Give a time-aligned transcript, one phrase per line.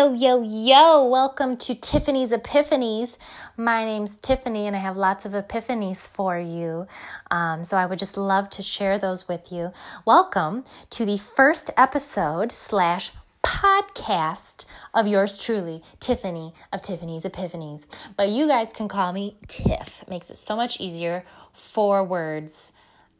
[0.00, 3.18] Yo, yo, yo, welcome to Tiffany's Epiphanies.
[3.54, 6.86] My name's Tiffany, and I have lots of epiphanies for you.
[7.30, 9.72] Um, so I would just love to share those with you.
[10.06, 13.10] Welcome to the first episode slash
[13.42, 17.84] podcast of yours truly, Tiffany of Tiffany's Epiphanies.
[18.16, 20.08] But you guys can call me Tiff.
[20.08, 21.26] Makes it so much easier.
[21.52, 22.72] Four words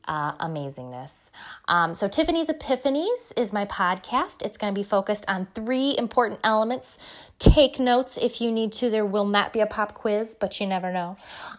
[0.06, 1.30] uh, amazingness.
[1.68, 4.42] Um, so, Tiffany's Epiphanies is my podcast.
[4.42, 6.98] It's going to be focused on three important elements.
[7.38, 8.90] Take notes if you need to.
[8.90, 11.16] There will not be a pop quiz, but you never know.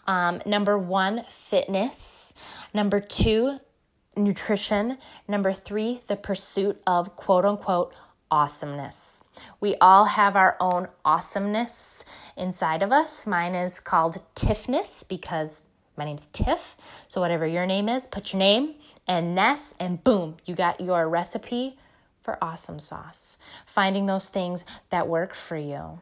[0.08, 2.34] Um, number one, fitness.
[2.73, 3.59] Number two,
[4.16, 4.98] nutrition.
[5.28, 7.94] Number three, the pursuit of quote unquote
[8.30, 9.23] awesomeness.
[9.59, 12.03] We all have our own awesomeness
[12.38, 13.28] inside of us.
[13.28, 15.64] Mine is called Tiffness because
[15.97, 16.75] my name's Tiff.
[17.08, 18.75] So, whatever your name is, put your name
[19.08, 21.78] and Ness, and boom, you got your recipe
[22.22, 23.38] for awesome sauce.
[23.66, 26.00] Finding those things that work for you.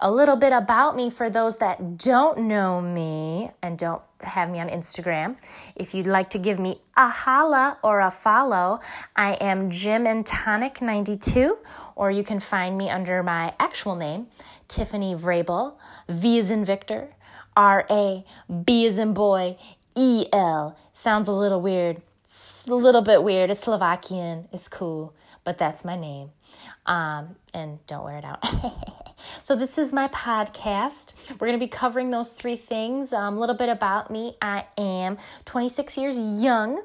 [0.00, 4.60] A little bit about me for those that don't know me and don't have me
[4.60, 5.36] on Instagram.
[5.74, 8.80] If you'd like to give me a holla or a follow,
[9.16, 11.58] I am Gym and Tonic 92,
[11.96, 14.28] or you can find me under my actual name,
[14.68, 15.74] Tiffany Vrabel,
[16.08, 17.14] V is in Victor,
[17.58, 18.24] R A,
[18.64, 19.56] B is in boy,
[19.96, 20.78] E L.
[20.92, 22.00] Sounds a little weird.
[22.24, 23.50] It's a little bit weird.
[23.50, 24.46] It's Slovakian.
[24.52, 26.30] It's cool, but that's my name.
[26.86, 28.46] Um, and don't wear it out.
[29.42, 31.14] so, this is my podcast.
[31.32, 33.12] We're going to be covering those three things.
[33.12, 34.36] Um, a little bit about me.
[34.40, 36.80] I am 26 years young.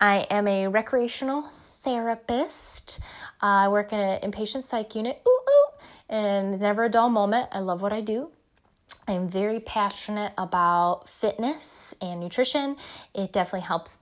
[0.00, 1.48] I am a recreational
[1.84, 2.98] therapist.
[3.40, 5.22] Uh, I work in an inpatient psych unit.
[5.28, 5.68] Ooh, ooh,
[6.08, 7.50] and never a dull moment.
[7.52, 8.32] I love what I do.
[9.06, 12.76] I'm very passionate about fitness and nutrition.
[13.14, 13.98] It definitely helps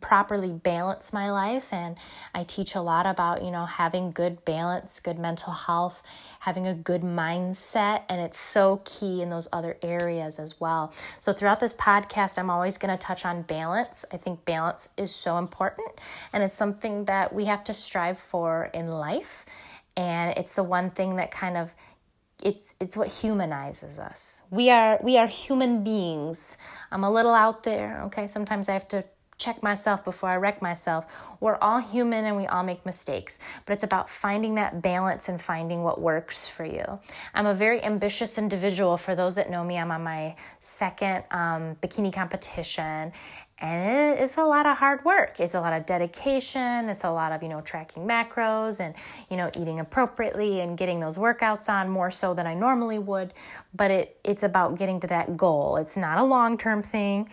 [0.00, 1.96] properly balance my life and
[2.34, 6.02] I teach a lot about, you know, having good balance, good mental health,
[6.40, 10.92] having a good mindset and it's so key in those other areas as well.
[11.20, 14.04] So throughout this podcast I'm always going to touch on balance.
[14.12, 15.88] I think balance is so important
[16.32, 19.44] and it's something that we have to strive for in life
[19.96, 21.74] and it's the one thing that kind of
[22.42, 24.42] it's it's what humanizes us.
[24.50, 26.56] We are we are human beings.
[26.90, 28.26] I'm a little out there, okay?
[28.26, 29.04] Sometimes I have to
[29.40, 31.06] check myself before I wreck myself.
[31.40, 35.40] We're all human and we all make mistakes, but it's about finding that balance and
[35.40, 37.00] finding what works for you.
[37.34, 38.98] I'm a very ambitious individual.
[38.98, 43.12] For those that know me, I'm on my second um, bikini competition,
[43.60, 45.38] and it's a lot of hard work.
[45.38, 46.88] It's a lot of dedication.
[46.88, 48.94] It's a lot of you know tracking macros and
[49.28, 53.34] you know eating appropriately and getting those workouts on more so than i normally would.
[53.74, 55.76] But it it's about getting to that goal.
[55.76, 57.28] It's not a long term thing.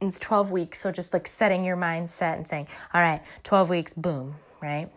[0.00, 0.80] It's 12 weeks.
[0.80, 4.88] So just like setting your mindset and saying all right 12 weeks boom right?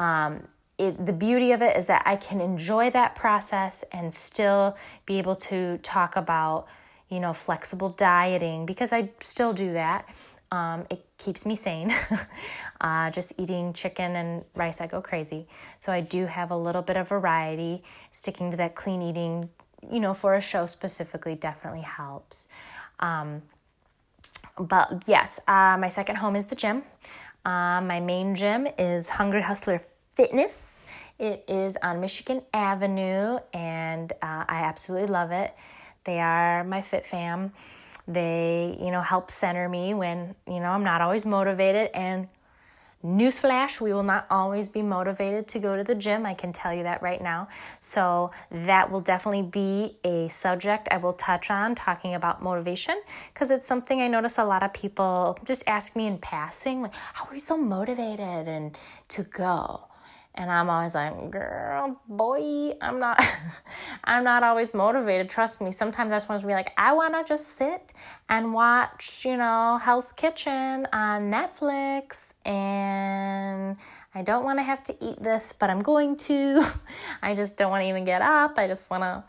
[0.00, 4.76] Um, it, the beauty of it is that i can enjoy that process and still
[5.06, 6.66] be able to talk about
[7.08, 10.08] you know, flexible dieting because I still do that.
[10.50, 11.92] Um, it keeps me sane.
[12.80, 15.48] uh, just eating chicken and rice, I go crazy.
[15.80, 17.82] So I do have a little bit of variety.
[18.12, 19.48] Sticking to that clean eating,
[19.90, 22.48] you know, for a show specifically definitely helps.
[23.00, 23.42] Um,
[24.58, 26.84] but yes, uh, my second home is the gym.
[27.44, 29.82] Uh, my main gym is Hungry Hustler
[30.14, 30.84] Fitness.
[31.18, 35.54] It is on Michigan Avenue, and uh, I absolutely love it.
[36.04, 37.52] They are my fit fam.
[38.06, 41.90] They, you know, help center me when, you know, I'm not always motivated.
[41.94, 42.28] And
[43.04, 46.24] newsflash, we will not always be motivated to go to the gym.
[46.24, 47.48] I can tell you that right now.
[47.80, 53.00] So that will definitely be a subject I will touch on talking about motivation
[53.32, 56.94] because it's something I notice a lot of people just ask me in passing, like,
[56.94, 58.76] how are you so motivated and
[59.08, 59.88] to go?
[60.34, 63.22] And i'm always like girl boy i'm not
[64.04, 65.30] i'm not always motivated.
[65.30, 67.92] Trust me sometimes i just want to be like i want to just sit
[68.28, 73.76] and watch you know hell's kitchen on netflix and
[74.14, 76.62] i don't want to have to eat this but i'm going to.
[77.22, 78.58] I just don't want to even get up.
[78.58, 79.24] I just want to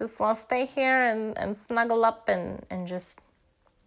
[0.00, 3.20] just want to stay here and, and snuggle up and, and just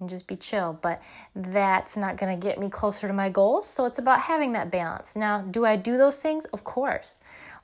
[0.02, 0.78] and just be chill.
[0.82, 1.02] But
[1.34, 3.70] that's not going to get me closer to my goals.
[3.70, 5.16] So it's about having that balance.
[5.16, 6.46] Now, do I do those things?
[6.46, 7.18] Of course.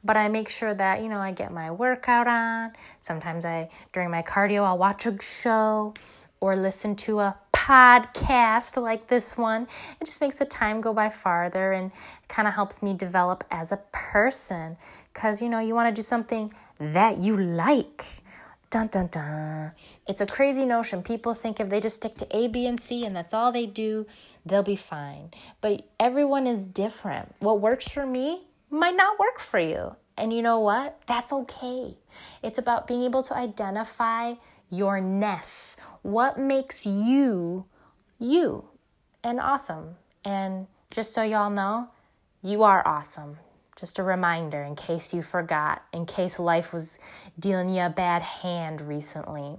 [0.04, 2.72] But I make sure that, you know, I get my workout on.
[3.00, 5.96] Sometimes I, during my cardio, I'll watch a show
[6.40, 9.68] or listen to a podcast like this one.
[10.00, 11.92] It just makes the time go by farther and
[12.30, 14.78] kind of helps me develop as a person.
[15.14, 18.04] Because, you know, you want to do something that you like
[18.70, 19.72] Dun dun dun.
[20.08, 21.02] It's a crazy notion.
[21.02, 23.66] People think if they just stick to A, B, and C and that's all they
[23.66, 24.06] do,
[24.46, 25.32] they'll be fine.
[25.62, 27.34] But everyone is different.
[27.40, 29.96] What works for me might not work for you.
[30.18, 31.00] And you know what?
[31.08, 31.98] That's okay.
[32.44, 34.34] It's about being able to identify
[34.70, 35.78] your ness.
[36.02, 37.66] What makes you
[38.20, 38.66] you
[39.24, 39.96] and awesome.
[40.26, 41.90] And just so y'all know,
[42.42, 43.38] you are awesome.
[43.80, 46.98] Just a reminder in case you forgot, in case life was
[47.40, 49.58] dealing you a bad hand recently.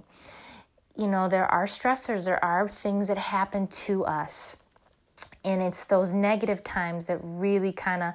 [0.97, 4.57] You know, there are stressors, there are things that happen to us.
[5.45, 8.13] And it's those negative times that really kind of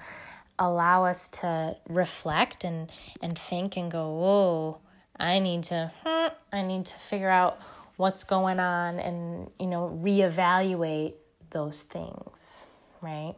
[0.59, 2.91] allow us to reflect and,
[3.23, 4.79] and think and go, whoa,
[5.19, 7.61] I need to, hmm, I need to figure out
[7.97, 11.15] what's going on and, you know, reevaluate
[11.51, 12.67] those things,
[13.01, 13.35] right?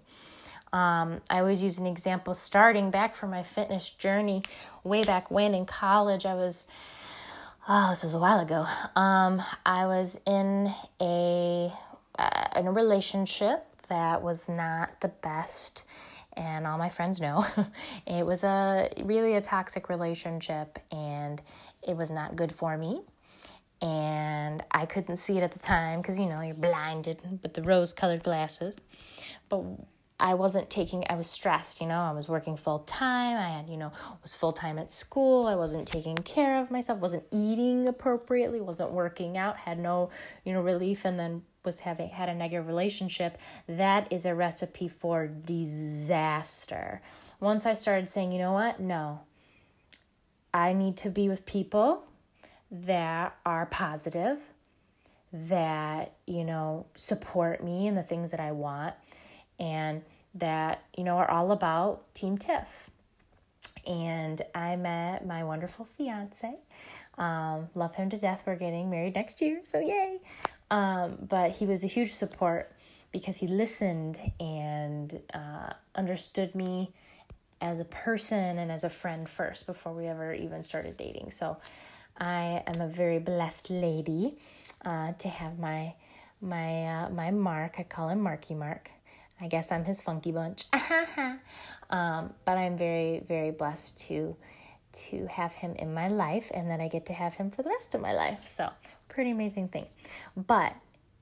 [0.76, 4.42] Um, I always use an example starting back from my fitness journey
[4.84, 6.26] way back when in college.
[6.26, 6.68] I was,
[7.66, 8.66] oh, this was a while ago.
[8.94, 10.70] Um, I was in
[11.00, 11.72] a
[12.18, 15.82] uh, in a relationship that was not the best,
[16.36, 17.46] and all my friends know
[18.06, 21.40] it was a really a toxic relationship, and
[21.88, 23.00] it was not good for me
[23.82, 27.62] and I couldn't see it at the time because you know you're blinded with the
[27.62, 28.80] rose colored glasses.
[29.50, 29.64] But
[30.18, 32.00] I wasn't taking I was stressed, you know.
[32.00, 33.36] I was working full time.
[33.36, 33.92] I had, you know,
[34.22, 35.46] was full time at school.
[35.46, 40.10] I wasn't taking care of myself, wasn't eating appropriately, wasn't working out, had no,
[40.44, 43.36] you know, relief and then was having had a negative relationship.
[43.68, 47.02] That is a recipe for disaster.
[47.40, 48.80] Once I started saying, you know what?
[48.80, 49.20] No.
[50.54, 52.04] I need to be with people
[52.70, 54.38] that are positive,
[55.32, 58.94] that, you know, support me in the things that I want,
[59.58, 60.02] and
[60.34, 62.90] that, you know, are all about Team Tiff.
[63.86, 66.56] And I met my wonderful fiance.
[67.18, 68.42] Um, love him to death.
[68.46, 70.18] We're getting married next year, so yay.
[70.70, 72.72] Um, but he was a huge support
[73.12, 76.92] because he listened and uh, understood me
[77.60, 81.30] as a person and as a friend first before we ever even started dating.
[81.30, 81.56] So
[82.18, 84.36] I am a very blessed lady
[84.84, 85.94] uh, to have my
[86.40, 87.76] my uh, my Mark.
[87.78, 88.90] I call him Marky Mark.
[89.40, 90.64] I guess I'm his funky bunch.
[91.90, 94.36] um, but I'm very very blessed to
[95.10, 97.70] to have him in my life, and then I get to have him for the
[97.70, 98.52] rest of my life.
[98.54, 98.70] So
[99.08, 99.86] pretty amazing thing.
[100.36, 100.74] But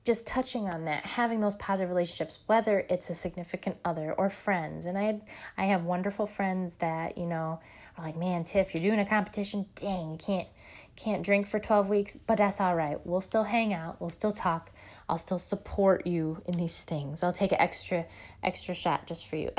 [0.05, 4.85] just touching on that, having those positive relationships, whether it's a significant other or friends.
[4.85, 5.21] And I
[5.57, 7.59] I have wonderful friends that, you know,
[7.97, 9.65] are like, man, Tiff, you're doing a competition.
[9.75, 10.47] Dang, you can't
[10.95, 13.03] can't drink for 12 weeks, but that's all right.
[13.05, 14.71] We'll still hang out, we'll still talk.
[15.07, 17.21] I'll still support you in these things.
[17.21, 18.05] I'll take an extra
[18.43, 19.51] extra shot just for you.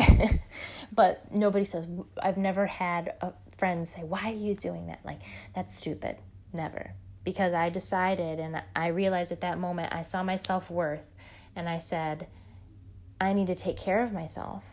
[0.93, 1.87] but nobody says
[2.21, 5.21] I've never had a friend say, "Why are you doing that?" Like
[5.55, 6.17] that's stupid.
[6.53, 6.95] Never.
[7.25, 11.07] Because I decided and I realized at that moment I saw my self-worth
[11.57, 12.29] and I said,
[13.21, 14.65] I need to take care of myself.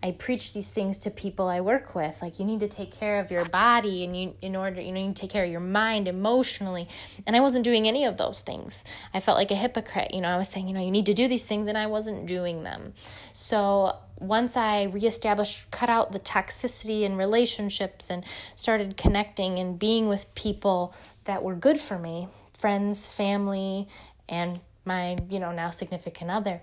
[0.00, 2.22] I preach these things to people I work with.
[2.22, 5.00] Like you need to take care of your body and you in order you know
[5.00, 6.88] you need to take care of your mind emotionally.
[7.26, 8.84] And I wasn't doing any of those things.
[9.12, 10.14] I felt like a hypocrite.
[10.14, 11.86] You know, I was saying, you know, you need to do these things and I
[11.86, 12.94] wasn't doing them.
[13.32, 18.24] So once I reestablished, cut out the toxicity in relationships and
[18.54, 23.88] started connecting and being with people that were good for me, friends, family,
[24.28, 26.60] and my, you know, now significant other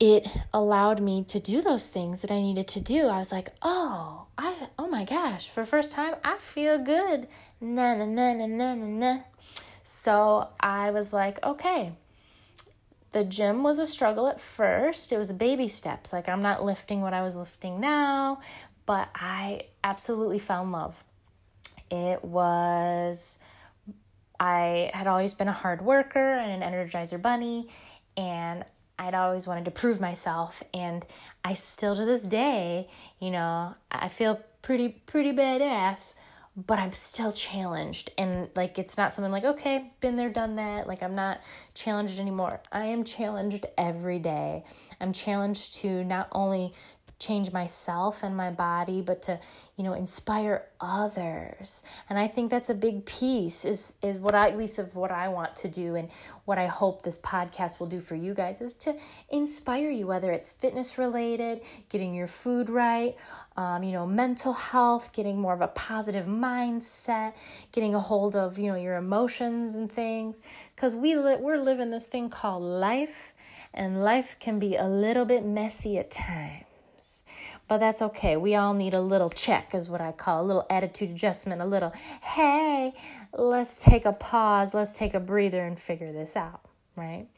[0.00, 3.06] it allowed me to do those things that I needed to do.
[3.06, 7.28] I was like, oh, I oh my gosh, for first time I feel good.
[7.60, 9.18] Na na na na na na na.
[9.82, 11.92] So I was like, okay.
[13.12, 15.12] The gym was a struggle at first.
[15.12, 16.12] It was baby steps.
[16.12, 18.40] Like I'm not lifting what I was lifting now,
[18.86, 21.04] but I absolutely found love.
[21.90, 23.38] It was
[24.38, 27.68] I had always been a hard worker and an energizer bunny
[28.16, 28.64] and
[29.00, 31.04] I'd always wanted to prove myself and
[31.42, 32.86] I still to this day,
[33.18, 36.14] you know, I feel pretty pretty badass,
[36.54, 40.86] but I'm still challenged and like it's not something like okay, been there done that,
[40.86, 41.40] like I'm not
[41.72, 42.60] challenged anymore.
[42.70, 44.64] I am challenged every day.
[45.00, 46.74] I'm challenged to not only
[47.20, 49.38] change myself and my body but to
[49.76, 51.82] you know inspire others.
[52.08, 55.12] And i think that's a big piece is is what i at least of what
[55.12, 56.08] i want to do and
[56.44, 58.96] what i hope this podcast will do for you guys is to
[59.28, 63.16] inspire you whether it's fitness related getting your food right
[63.56, 67.34] um, you know mental health getting more of a positive mindset
[67.72, 70.40] getting a hold of you know your emotions and things.
[70.74, 73.34] Because we li- we're living this thing called life
[73.72, 76.69] and life can be a little bit messy at times
[77.70, 78.36] but that's okay.
[78.36, 81.64] We all need a little check, is what I call a little attitude adjustment, a
[81.64, 82.92] little, hey,
[83.32, 86.62] let's take a pause, let's take a breather and figure this out,
[86.96, 87.28] right?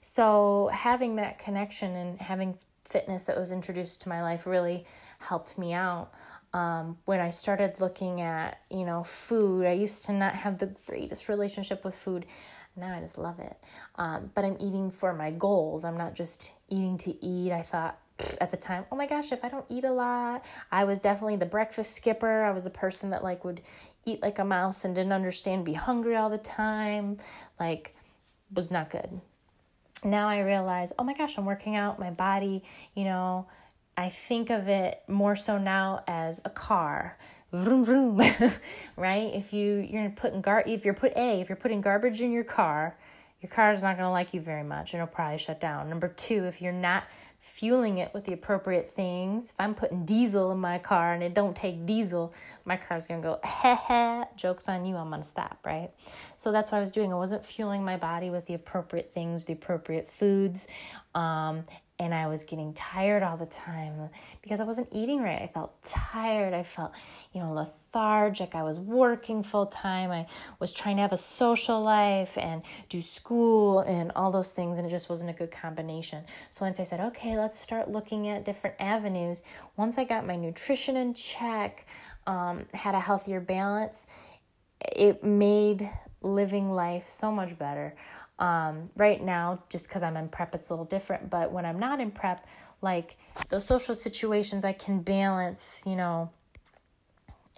[0.00, 4.84] So, having that connection and having fitness that was introduced to my life really
[5.20, 6.10] helped me out.
[6.52, 10.74] Um, when I started looking at, you know, food, I used to not have the
[10.88, 12.26] greatest relationship with food.
[12.74, 13.56] Now I just love it.
[13.94, 15.84] Um, but I'm eating for my goals.
[15.84, 17.52] I'm not just eating to eat.
[17.52, 18.00] I thought
[18.40, 21.36] at the time, oh my gosh, if I don't eat a lot, I was definitely
[21.36, 22.42] the breakfast skipper.
[22.42, 23.60] I was the person that like would
[24.04, 27.18] eat like a mouse and didn't understand be hungry all the time.
[27.60, 27.94] Like
[28.52, 29.20] was not good.
[30.04, 32.62] Now I realize, oh my gosh, I'm working out my body,
[32.94, 33.46] you know,
[33.96, 37.18] I think of it more so now as a car.
[37.52, 38.20] Vroom vroom,
[38.96, 39.34] right?
[39.34, 42.44] If you you're putting gar if you're put a if you're putting garbage in your
[42.44, 42.96] car,
[43.40, 45.88] your car is not going to like you very much and it'll probably shut down.
[45.88, 47.04] Number two, if you're not
[47.40, 51.34] fueling it with the appropriate things, if I'm putting diesel in my car and it
[51.34, 55.58] don't take diesel, my car's gonna go, heh heh, joke's on you, I'm gonna stop,
[55.64, 55.90] right?
[56.36, 57.12] So that's what I was doing.
[57.12, 60.68] I wasn't fueling my body with the appropriate things, the appropriate foods.
[61.14, 61.64] Um,
[62.00, 64.08] and I was getting tired all the time
[64.42, 65.42] because I wasn't eating right.
[65.42, 66.54] I felt tired.
[66.54, 66.94] I felt,
[67.32, 67.77] you know, lethargic.
[67.94, 70.10] I was working full time.
[70.10, 70.26] I
[70.60, 74.86] was trying to have a social life and do school and all those things, and
[74.86, 76.24] it just wasn't a good combination.
[76.50, 79.42] So once I said, okay, let's start looking at different avenues,
[79.76, 81.86] once I got my nutrition in check,
[82.26, 84.06] um, had a healthier balance,
[84.80, 85.90] it made
[86.20, 87.94] living life so much better.
[88.38, 91.28] Um, right now, just because I'm in prep, it's a little different.
[91.28, 92.46] But when I'm not in prep,
[92.82, 93.16] like
[93.48, 96.30] those social situations, I can balance, you know,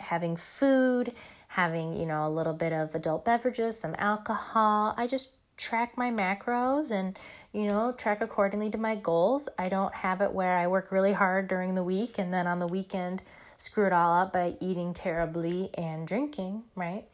[0.00, 1.12] having food,
[1.48, 4.94] having, you know, a little bit of adult beverages, some alcohol.
[4.96, 7.18] I just track my macros and,
[7.52, 9.48] you know, track accordingly to my goals.
[9.58, 12.58] I don't have it where I work really hard during the week and then on
[12.58, 13.22] the weekend
[13.58, 17.04] screw it all up by eating terribly and drinking, right?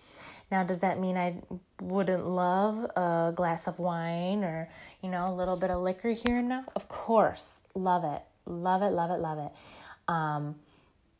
[0.50, 1.42] Now, does that mean I
[1.80, 4.68] wouldn't love a glass of wine or,
[5.02, 6.64] you know, a little bit of liquor here and now?
[6.76, 8.22] Of course, love it.
[8.46, 9.52] Love it, love it, love it.
[10.06, 10.54] Um,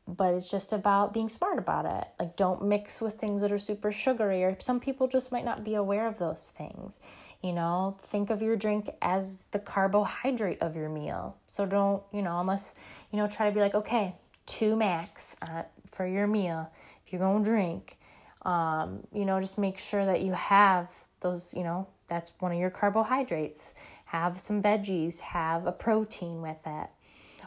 [0.09, 2.09] but it's just about being smart about it.
[2.19, 5.65] Like, don't mix with things that are super sugary, or some people just might not
[5.65, 7.01] be aware of those things.
[7.43, 11.37] You know, think of your drink as the carbohydrate of your meal.
[11.49, 12.75] So, don't, you know, unless,
[13.11, 14.15] you know, try to be like, okay,
[14.47, 16.71] two max uh, for your meal.
[17.05, 17.99] If you're to drink,
[18.43, 20.89] um, you know, just make sure that you have
[21.21, 23.75] those, you know, that's one of your carbohydrates.
[24.07, 26.89] Have some veggies, have a protein with it.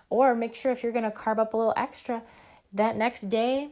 [0.09, 2.21] Or make sure if you're to carb up a little extra,
[2.73, 3.69] that next day,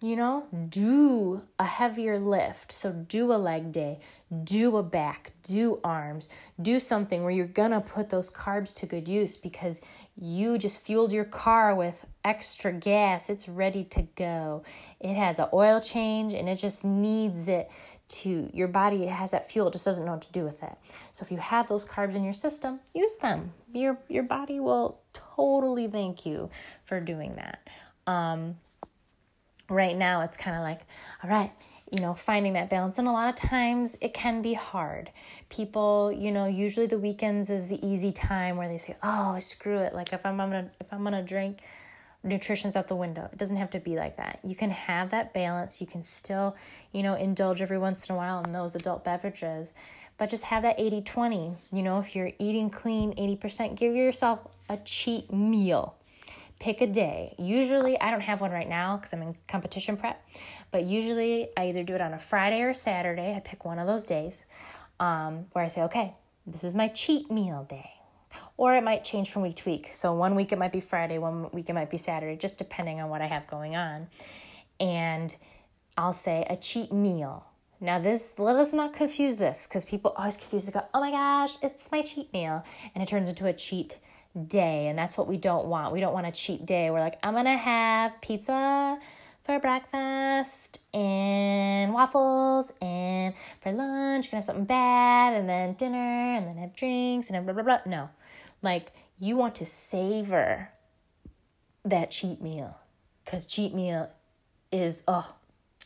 [0.00, 2.70] you know, do a heavier lift.
[2.70, 3.98] So do a leg day,
[4.44, 6.28] do a back, do arms,
[6.62, 9.80] do something where you're gonna put those carbs to good use because
[10.16, 13.28] you just fueled your car with extra gas.
[13.28, 14.62] It's ready to go.
[15.00, 17.68] It has an oil change and it just needs it
[18.08, 20.72] to your body has that fuel, it just doesn't know what to do with it.
[21.12, 23.52] So if you have those carbs in your system, use them.
[23.72, 26.48] Your your body will totally thank you
[26.84, 27.68] for doing that.
[28.08, 28.56] Um,
[29.68, 30.80] right now it's kind of like,
[31.22, 31.52] all right,
[31.92, 32.98] you know, finding that balance.
[32.98, 35.10] And a lot of times it can be hard.
[35.50, 39.78] People, you know, usually the weekends is the easy time where they say, oh, screw
[39.78, 39.94] it.
[39.94, 41.60] Like if I'm gonna if I'm gonna drink,
[42.22, 43.28] nutrition's out the window.
[43.30, 44.40] It doesn't have to be like that.
[44.42, 45.80] You can have that balance.
[45.80, 46.56] You can still,
[46.92, 49.74] you know, indulge every once in a while in those adult beverages,
[50.16, 51.52] but just have that 80 20.
[51.72, 55.97] You know, if you're eating clean 80%, give yourself a cheat meal
[56.58, 57.34] pick a day.
[57.38, 60.22] Usually, I don't have one right now because I'm in competition prep,
[60.70, 63.34] but usually I either do it on a Friday or Saturday.
[63.34, 64.46] I pick one of those days
[65.00, 66.14] um, where I say, okay,
[66.46, 67.90] this is my cheat meal day.
[68.56, 69.90] Or it might change from week to week.
[69.92, 73.00] So one week it might be Friday, one week it might be Saturday, just depending
[73.00, 74.08] on what I have going on.
[74.80, 75.34] And
[75.96, 77.44] I'll say a cheat meal.
[77.80, 80.74] Now, this let us not confuse this because people always confuse it.
[80.74, 84.00] Go, oh my gosh, it's my cheat meal, and it turns into a cheat
[84.46, 84.86] day.
[84.88, 85.92] And that's what we don't want.
[85.92, 86.90] We don't want a cheat day.
[86.90, 88.98] We're like, I'm going to have pizza
[89.44, 96.46] for breakfast and waffles and for lunch, can have something bad and then dinner and
[96.46, 97.78] then have drinks and blah, blah, blah.
[97.86, 98.10] No.
[98.60, 100.70] Like, you want to savor
[101.84, 102.76] that cheat meal
[103.24, 104.10] because cheat meal
[104.70, 105.34] is, oh,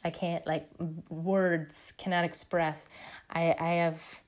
[0.04, 0.68] I can't, like,
[1.08, 2.88] words cannot express.
[3.30, 4.20] I, I have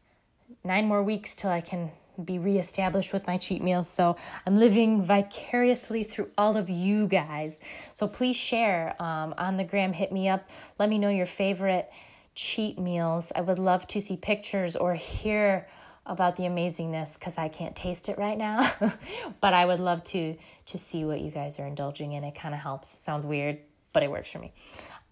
[0.62, 1.90] nine more weeks till I can
[2.22, 3.88] be reestablished with my cheat meals.
[3.88, 4.16] So
[4.46, 7.60] I'm living vicariously through all of you guys.
[7.92, 10.48] So please share um, on the gram, hit me up.
[10.78, 11.90] Let me know your favorite
[12.34, 13.32] cheat meals.
[13.34, 15.66] I would love to see pictures or hear
[16.06, 18.70] about the amazingness because I can't taste it right now.
[19.40, 22.24] but I would love to to see what you guys are indulging in.
[22.24, 23.02] It kind of helps.
[23.02, 23.58] Sounds weird,
[23.92, 24.52] but it works for me.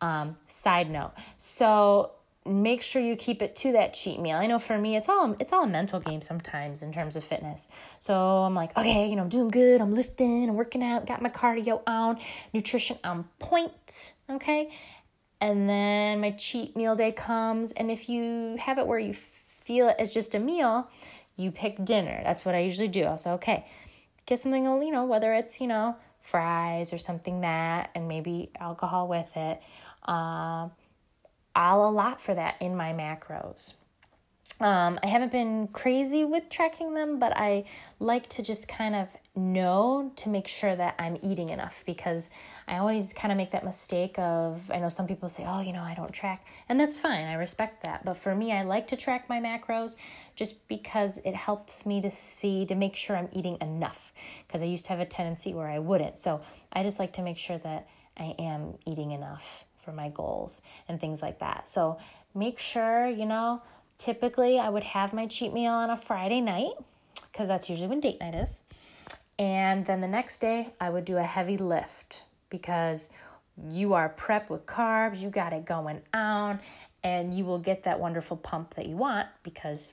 [0.01, 1.13] Um, side note.
[1.39, 2.13] So
[2.45, 4.37] make sure you keep it to that cheat meal.
[4.37, 7.23] I know for me it's all it's all a mental game sometimes in terms of
[7.23, 7.69] fitness.
[8.01, 11.23] So I'm like, okay, you know, I'm doing good, I'm lifting, I'm working out, got
[11.23, 12.19] my cardio on,
[12.53, 14.71] nutrition on point, okay?
[15.41, 19.89] And then my cheat meal day comes and if you have it where you feel
[19.89, 20.89] it as just a meal,
[21.37, 22.21] you pick dinner.
[22.25, 23.05] That's what I usually do.
[23.05, 23.67] I'll say, okay,
[24.27, 29.07] get something, you know, whether it's, you know, fries or something that and maybe alcohol
[29.07, 29.63] with it.
[30.11, 30.73] Um
[31.55, 33.75] I'll allot for that in my macros.
[34.61, 37.65] Um, I haven't been crazy with tracking them, but I
[37.99, 42.31] like to just kind of know to make sure that I'm eating enough because
[42.69, 45.73] I always kind of make that mistake of I know some people say, "Oh, you
[45.73, 47.27] know, I don't track." And that's fine.
[47.27, 48.05] I respect that.
[48.05, 49.97] But for me, I like to track my macros
[50.37, 54.13] just because it helps me to see to make sure I'm eating enough
[54.47, 56.19] because I used to have a tendency where I wouldn't.
[56.19, 56.43] So,
[56.73, 61.01] I just like to make sure that I am eating enough for my goals and
[61.01, 61.69] things like that.
[61.69, 61.99] So
[62.35, 63.63] make sure, you know,
[63.99, 66.73] typically I would have my cheat meal on a Friday night
[67.31, 68.63] because that's usually when date night is.
[69.39, 73.11] And then the next day I would do a heavy lift because
[73.71, 76.61] you are prepped with carbs, you got it going on,
[77.05, 79.93] and you will get that wonderful pump that you want because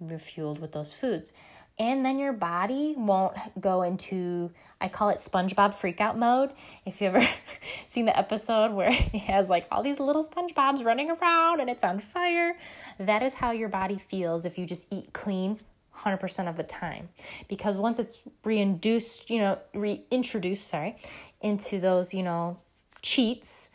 [0.00, 1.32] you're fueled with those foods
[1.78, 4.50] and then your body won't go into
[4.80, 6.52] I call it SpongeBob freakout mode.
[6.86, 7.26] If you ever
[7.86, 11.84] seen the episode where he has like all these little SpongeBobs running around and it's
[11.84, 12.56] on fire,
[12.98, 15.58] that is how your body feels if you just eat clean
[15.96, 17.10] 100% of the time.
[17.48, 20.96] Because once it's reintroduced, you know, reintroduced, sorry,
[21.42, 22.58] into those, you know,
[23.02, 23.70] cheats,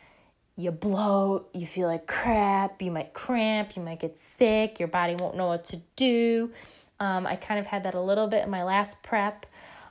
[0.55, 5.15] you bloat, you feel like crap, you might cramp, you might get sick, your body
[5.19, 6.51] won't know what to do
[6.99, 9.45] um, I kind of had that a little bit in my last prep.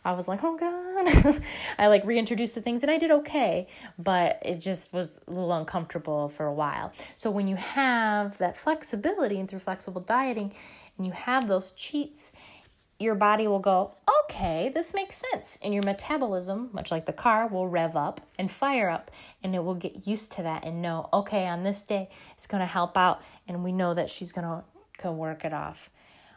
[0.04, 1.42] I was like, oh God.
[1.78, 3.68] I like reintroduced the things and I did okay,
[3.98, 6.92] but it just was a little uncomfortable for a while.
[7.14, 10.52] So when you have that flexibility and through flexible dieting
[10.98, 12.34] and you have those cheats,
[12.98, 15.58] your body will go, okay, this makes sense.
[15.62, 19.10] And your metabolism, much like the car, will rev up and fire up,
[19.42, 22.60] and it will get used to that and know, okay, on this day, it's going
[22.60, 23.20] to help out.
[23.48, 24.64] And we know that she's going to
[25.02, 25.90] go work it off.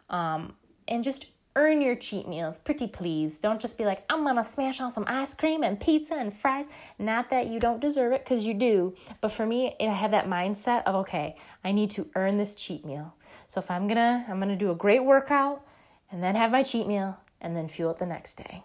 [0.10, 0.56] Um,
[0.88, 3.40] and just earn your cheat meals, pretty please.
[3.40, 6.68] Don't just be like, I'm gonna smash on some ice cream and pizza and fries.
[7.00, 8.96] Not that you don't deserve it, because you do.
[9.22, 12.86] But for me, I have that mindset of, okay, I need to earn this cheat
[12.86, 13.16] meal.
[13.48, 15.66] So if I'm gonna, I'm gonna do a great workout
[16.12, 18.64] and then have my cheat meal and then fuel it the next day.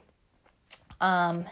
[1.00, 1.46] Um,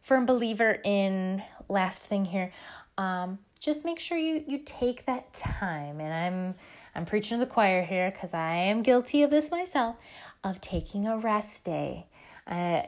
[0.00, 2.50] firm believer in last thing here.
[2.96, 6.54] Um, just make sure you you take that time and i'm
[6.98, 9.96] i'm preaching to the choir here because i am guilty of this myself
[10.44, 12.06] of taking a rest day.
[12.46, 12.82] Uh,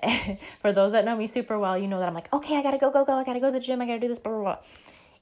[0.62, 2.79] for those that know me super well you know that i'm like okay i gotta
[2.79, 3.12] go go go.
[3.14, 3.81] I gotta go to the gym.
[3.81, 4.59] I gotta do this blah blah blah.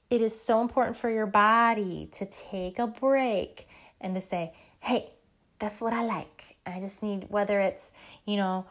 [0.09, 3.67] It is so important for your body to take a break
[4.01, 5.11] and to say hey
[5.59, 6.57] that's what i like.
[6.65, 7.91] I just need whether it's
[8.25, 8.65] you know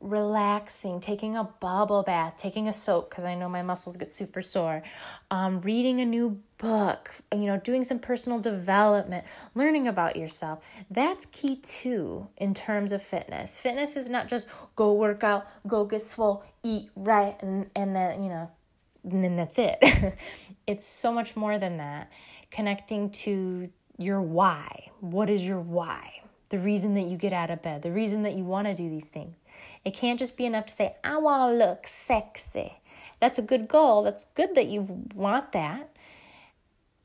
[0.00, 4.42] relaxing, taking a bubble bath, taking a soak because I know my muscles get super
[4.42, 4.82] sore,
[5.30, 10.64] um, reading a new book, you know, doing some personal development, learning about yourself.
[10.90, 13.58] That's key too in terms of fitness.
[13.58, 18.22] Fitness is not just go work out, go get swole, eat right, and, and then,
[18.22, 18.50] you know,
[19.04, 19.78] and then that's it.
[20.66, 22.12] it's so much more than that.
[22.50, 24.90] Connecting to your why.
[25.00, 26.17] What is your why?
[26.50, 28.88] The reason that you get out of bed, the reason that you want to do
[28.88, 29.36] these things.
[29.84, 32.72] It can't just be enough to say, I want to look sexy.
[33.20, 34.02] That's a good goal.
[34.02, 34.82] That's good that you
[35.14, 35.90] want that.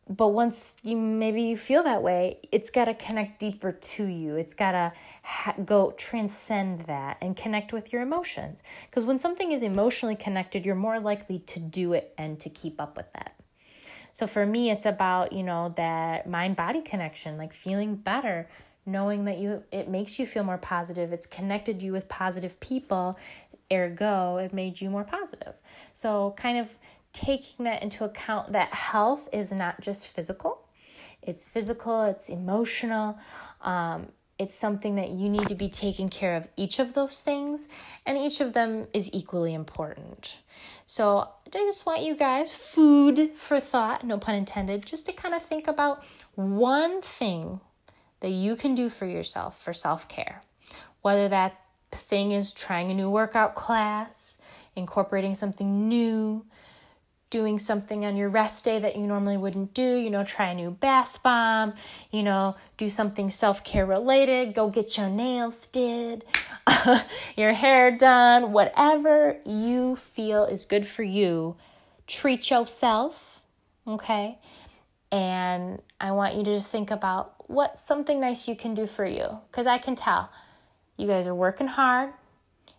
[0.09, 4.35] But once you maybe you feel that way, it's got to connect deeper to you.
[4.35, 8.63] It's got to ha- go transcend that and connect with your emotions.
[8.89, 12.81] Because when something is emotionally connected, you're more likely to do it and to keep
[12.81, 13.33] up with that.
[14.11, 18.47] So for me, it's about, you know, that mind body connection, like feeling better,
[18.85, 21.13] knowing that you it makes you feel more positive.
[21.13, 23.17] It's connected you with positive people
[23.71, 25.55] ergo it made you more positive.
[25.93, 26.77] So kind of
[27.11, 30.67] taking that into account that health is not just physical.
[31.21, 33.17] It's physical it's emotional
[33.61, 34.07] um,
[34.39, 37.69] it's something that you need to be taking care of each of those things
[38.05, 40.37] and each of them is equally important.
[40.85, 45.35] So i just want you guys food for thought no pun intended just to kind
[45.35, 46.03] of think about
[46.35, 47.61] one thing
[48.23, 50.41] that you can do for yourself for self care.
[51.01, 51.59] Whether that
[51.91, 54.37] thing is trying a new workout class,
[54.77, 56.45] incorporating something new,
[57.29, 60.55] doing something on your rest day that you normally wouldn't do, you know, try a
[60.55, 61.73] new bath bomb,
[62.11, 66.23] you know, do something self care related, go get your nails did,
[67.35, 71.57] your hair done, whatever you feel is good for you.
[72.07, 73.41] Treat yourself,
[73.85, 74.37] okay?
[75.11, 79.05] And I want you to just think about what's something nice you can do for
[79.05, 79.39] you.
[79.49, 80.29] Because I can tell
[80.97, 82.13] you guys are working hard,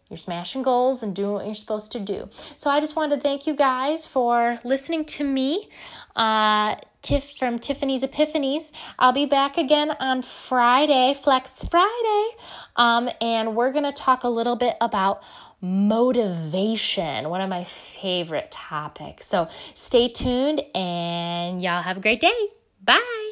[0.08, 2.28] you're smashing goals and doing what you're supposed to do.
[2.56, 5.68] So I just wanted to thank you guys for listening to me.
[6.14, 8.72] Uh, Tiff from Tiffany's Epiphanies.
[8.98, 12.28] I'll be back again on Friday, Flex Friday,
[12.76, 15.22] um, and we're gonna talk a little bit about
[15.60, 19.26] motivation, one of my favorite topics.
[19.26, 22.48] So stay tuned, and y'all have a great day.
[22.82, 23.23] Bye.